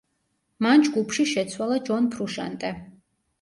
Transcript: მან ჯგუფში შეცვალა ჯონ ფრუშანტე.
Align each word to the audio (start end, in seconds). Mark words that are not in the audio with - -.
მან 0.65 0.85
ჯგუფში 0.87 1.25
შეცვალა 1.33 1.77
ჯონ 1.91 2.09
ფრუშანტე. 2.17 2.73